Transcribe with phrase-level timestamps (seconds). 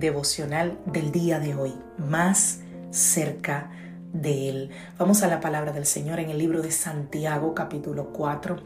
[0.00, 3.70] Devocional del día de hoy, más cerca
[4.12, 4.70] de Él.
[4.98, 8.56] Vamos a la palabra del Señor en el libro de Santiago capítulo 4,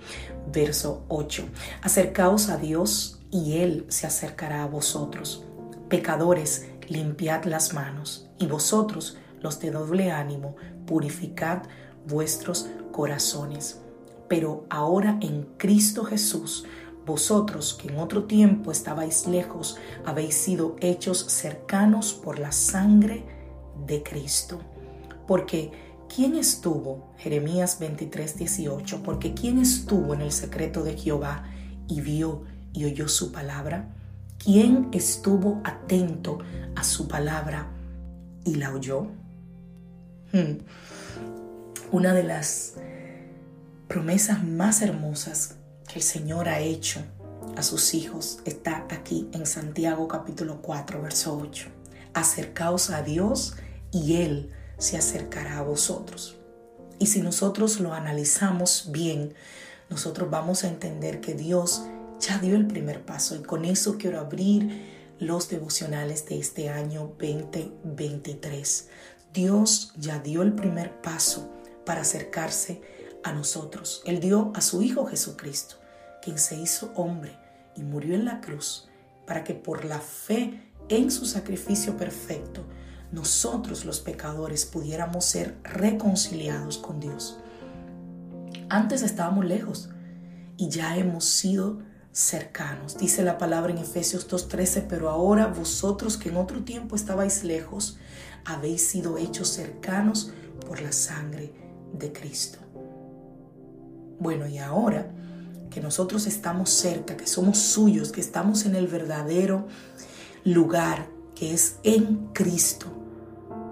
[0.53, 1.45] verso 8.
[1.83, 5.45] Acercaos a Dios y Él se acercará a vosotros.
[5.89, 10.55] Pecadores, limpiad las manos y vosotros, los de doble ánimo,
[10.87, 11.65] purificad
[12.07, 13.81] vuestros corazones.
[14.29, 16.65] Pero ahora en Cristo Jesús,
[17.07, 23.25] vosotros que en otro tiempo estabais lejos, habéis sido hechos cercanos por la sangre
[23.87, 24.61] de Cristo.
[25.27, 25.73] Porque
[26.15, 27.13] ¿quién estuvo?
[27.19, 29.03] Jeremías 23, 18.
[29.03, 31.45] Porque ¿quién estuvo en el secreto de Jehová
[31.89, 33.91] y vio y oyó su palabra?
[34.39, 36.39] ¿Quién estuvo atento
[36.75, 37.71] a su palabra
[38.45, 39.09] y la oyó?
[40.33, 40.59] Hmm.
[41.93, 42.75] Una de las
[43.89, 45.59] promesas más hermosas
[45.95, 47.01] el Señor ha hecho
[47.57, 51.69] a sus hijos está aquí en Santiago capítulo 4, verso 8.
[52.15, 53.55] Acercaos a Dios
[53.93, 56.37] y Él se acercará a vosotros.
[56.99, 59.35] Y si nosotros lo analizamos bien,
[59.89, 61.85] nosotros vamos a entender que Dios
[62.19, 67.15] ya dio el primer paso y con eso quiero abrir los devocionales de este año
[67.21, 68.89] 2023.
[69.33, 71.53] Dios ya dio el primer paso
[71.87, 72.83] para acercarse
[73.23, 74.03] a nosotros.
[74.07, 75.84] Él dio a su Hijo Jesucristo
[76.25, 77.37] quien se hizo hombre
[77.77, 78.89] y murió en la cruz
[79.27, 82.65] para que por la fe en su sacrificio perfecto,
[83.13, 87.39] nosotros los pecadores pudiéramos ser reconciliados con Dios.
[88.69, 89.91] Antes estábamos lejos
[90.57, 91.81] y ya hemos sido
[92.13, 92.97] cercanos.
[92.97, 97.99] Dice la palabra en Efesios 2.13, pero ahora vosotros que en otro tiempo estabais lejos,
[98.45, 100.33] habéis sido hechos cercanos
[100.67, 101.53] por la sangre
[101.93, 102.59] de Cristo.
[104.19, 105.11] Bueno, y ahora
[105.75, 109.67] que nosotros estamos cerca, que somos suyos, que estamos en el verdadero
[110.45, 112.87] lugar que es en Cristo.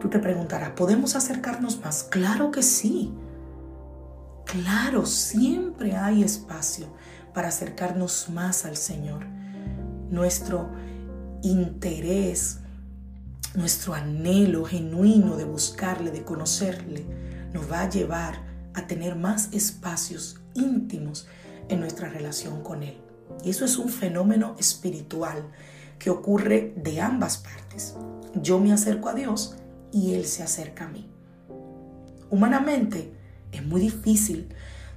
[0.01, 2.03] Tú te preguntarás, ¿podemos acercarnos más?
[2.03, 3.13] Claro que sí.
[4.47, 6.89] Claro, siempre hay espacio
[7.33, 9.25] para acercarnos más al Señor.
[10.11, 10.71] Nuestro
[11.45, 12.59] interés,
[13.55, 17.07] nuestro anhelo genuino de buscarle, de conocerle,
[17.53, 18.43] nos va a llevar
[18.75, 21.29] a tener más espacios íntimos
[21.73, 22.99] en nuestra relación con Él.
[23.45, 25.51] Y eso es un fenómeno espiritual
[25.99, 27.97] que ocurre de ambas partes.
[28.35, 29.57] Yo me acerco a Dios
[29.93, 31.09] y Él se acerca a mí.
[32.31, 33.13] Humanamente
[33.53, 34.49] es muy difícil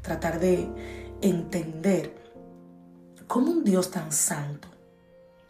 [0.02, 0.68] tratar de
[1.22, 2.16] entender
[3.28, 4.68] cómo un Dios tan santo,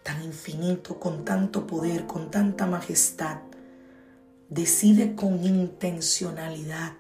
[0.04, 3.40] tan infinito, con tanto poder, con tanta majestad,
[4.50, 6.94] decide con intencionalidad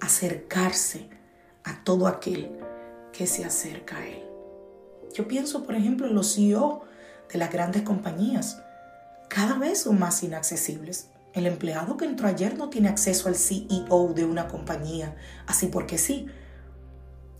[0.00, 1.08] acercarse
[1.64, 2.58] a todo aquel
[3.12, 4.22] que se acerca a Él.
[5.14, 6.82] Yo pienso, por ejemplo, en los CEO
[7.32, 8.62] de las grandes compañías.
[9.28, 11.08] Cada vez son más inaccesibles.
[11.34, 15.16] El empleado que entró ayer no tiene acceso al CEO de una compañía,
[15.46, 16.26] así porque sí.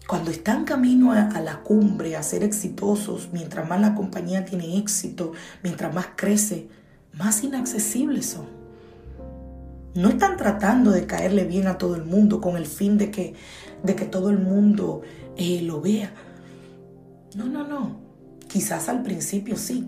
[0.07, 4.79] Cuando están camino a, a, la cumbre, a ser exitosos, mientras más la compañía tiene
[4.79, 5.33] éxito,
[5.63, 6.69] mientras más crece,
[7.13, 8.62] más inaccesibles son.
[9.95, 13.35] No están tratando de caerle bien a todo el mundo con el fin de que,
[13.83, 15.03] de que todo el mundo
[15.37, 16.13] eh, lo vea.
[17.35, 18.01] No, no, no.
[18.49, 19.87] Quizás al principio sí,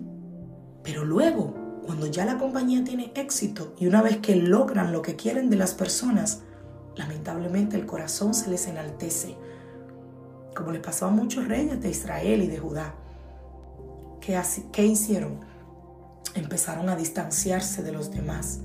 [0.83, 5.15] pero luego, cuando ya la compañía tiene éxito y una vez que logran lo que
[5.15, 6.41] quieren de las personas,
[6.95, 9.35] lamentablemente el corazón se les enaltece,
[10.55, 12.95] como le pasó a muchos reyes de Israel y de Judá.
[14.21, 14.39] ¿Qué,
[14.71, 15.39] ¿Qué hicieron?
[16.35, 18.59] Empezaron a distanciarse de los demás,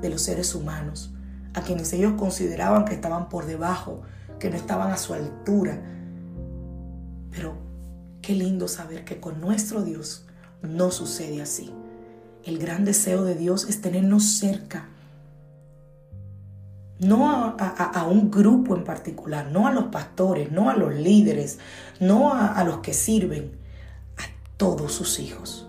[0.00, 1.12] de los seres humanos,
[1.54, 4.02] a quienes ellos consideraban que estaban por debajo,
[4.38, 5.80] que no estaban a su altura.
[7.30, 7.54] Pero
[8.22, 10.26] qué lindo saber que con nuestro Dios
[10.62, 11.72] no sucede así.
[12.44, 14.88] El gran deseo de Dios es tenernos cerca.
[16.98, 21.58] No a, un grupo en particular, no a los pastores, no a los líderes,
[22.00, 23.52] no a los que sirven,
[24.16, 24.22] a
[24.56, 25.66] todos sus hijos.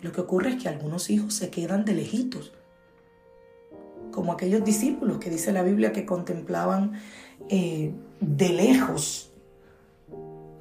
[0.00, 2.52] Lo que ocurre es que algunos hijos se quedan de lejitos,
[4.12, 6.92] como aquellos discípulos que dice la Biblia que contemplaban
[7.48, 9.32] eh, de lejos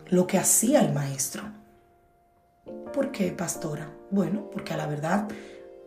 [0.07, 1.43] lo que hacía el maestro.
[2.93, 3.89] ¿Por qué, pastora?
[4.09, 5.29] Bueno, porque a la verdad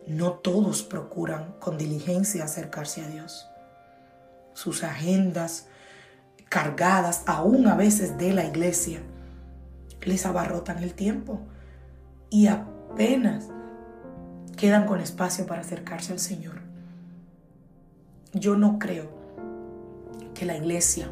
[0.07, 3.47] no todos procuran con diligencia acercarse a Dios.
[4.53, 5.67] Sus agendas
[6.49, 9.01] cargadas aún a veces de la iglesia
[10.01, 11.41] les abarrotan el tiempo
[12.29, 13.49] y apenas
[14.55, 16.64] quedan con espacio para acercarse al Señor.
[18.37, 19.07] Yo no creo
[20.33, 21.09] que la iglesia,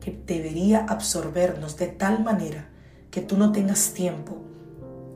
[0.00, 2.70] que debería absorbernos de tal manera
[3.10, 4.38] que tú no tengas tiempo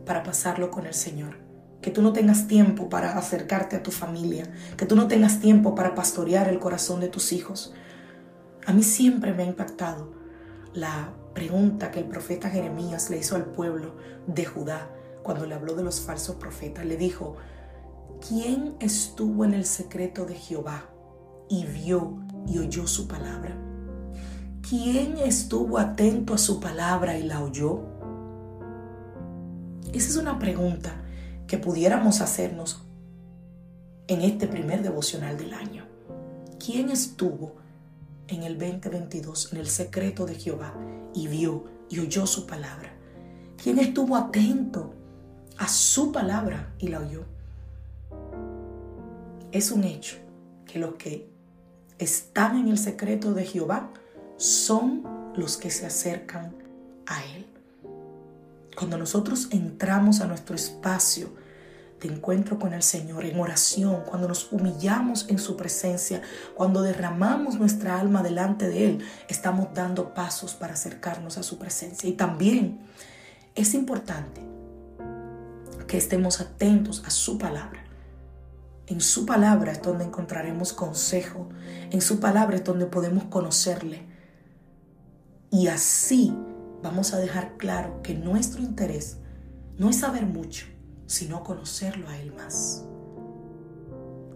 [0.05, 1.39] para pasarlo con el Señor,
[1.81, 4.45] que tú no tengas tiempo para acercarte a tu familia,
[4.77, 7.73] que tú no tengas tiempo para pastorear el corazón de tus hijos.
[8.67, 10.13] A mí siempre me ha impactado
[10.75, 14.91] la pregunta que el profeta Jeremías le hizo al pueblo de Judá
[15.23, 17.37] cuando le habló de los falsos profetas, le dijo,
[18.29, 20.90] ¿quién estuvo en el secreto de Jehová
[21.51, 22.17] y vio
[22.47, 23.55] y oyó su palabra?
[24.67, 27.81] ¿Quién estuvo atento a su palabra y la oyó?
[29.93, 30.95] Esa es una pregunta
[31.47, 32.83] que pudiéramos hacernos
[34.07, 35.85] en este primer devocional del año.
[36.65, 37.57] ¿Quién estuvo
[38.29, 40.75] en el 2022 en el secreto de Jehová
[41.13, 42.95] y vio y oyó su palabra?
[43.63, 44.95] ¿Quién estuvo atento
[45.61, 47.25] a su palabra y la oyó.
[49.53, 50.17] Es un hecho
[50.65, 51.31] que los que
[52.01, 53.91] están en el secreto de Jehová
[54.37, 55.03] son
[55.37, 56.55] los que se acercan
[57.07, 57.47] a Él.
[58.77, 61.29] Cuando nosotros entramos a nuestro espacio
[62.01, 66.23] de encuentro con el Señor en oración, cuando nos humillamos en su presencia,
[66.55, 72.09] cuando derramamos nuestra alma delante de Él, estamos dando pasos para acercarnos a su presencia.
[72.09, 72.81] Y también
[73.55, 74.41] es importante
[75.87, 77.90] que estemos atentos a su palabra.
[78.91, 81.49] En su palabra es donde encontraremos consejo.
[81.93, 84.05] En su palabra es donde podemos conocerle.
[85.53, 86.37] Y así
[86.83, 89.19] vamos a dejar claro que nuestro interés
[89.79, 90.67] no es saber mucho,
[91.07, 92.85] sino conocerlo a Él más.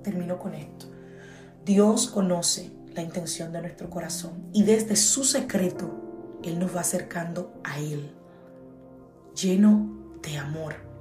[0.04, 0.86] Termino con esto.
[1.64, 7.60] Dios conoce la intención de nuestro corazón y desde su secreto Él nos va acercando
[7.64, 8.14] a Él,
[9.34, 10.94] lleno de amor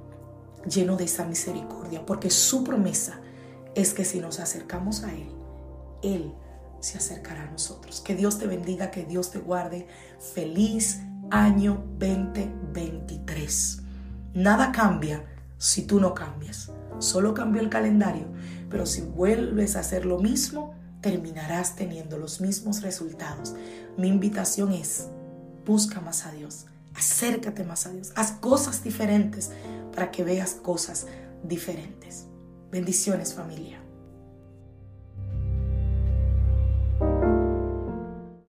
[0.68, 3.20] lleno de esa misericordia, porque su promesa
[3.74, 5.28] es que si nos acercamos a Él,
[6.02, 6.34] Él
[6.80, 8.00] se acercará a nosotros.
[8.00, 9.86] Que Dios te bendiga, que Dios te guarde.
[10.34, 11.00] Feliz
[11.30, 13.82] año 2023.
[14.34, 15.24] Nada cambia
[15.58, 16.70] si tú no cambias.
[16.98, 18.26] Solo cambió el calendario,
[18.70, 23.54] pero si vuelves a hacer lo mismo, terminarás teniendo los mismos resultados.
[23.96, 25.08] Mi invitación es,
[25.66, 29.50] busca más a Dios, acércate más a Dios, haz cosas diferentes
[29.94, 31.06] para que veas cosas
[31.42, 32.26] diferentes.
[32.74, 33.83] Bendiciones familia.